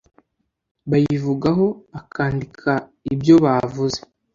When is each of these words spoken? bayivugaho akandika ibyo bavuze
bayivugaho 0.89 1.67
akandika 1.99 2.71
ibyo 3.13 3.35
bavuze 3.43 3.99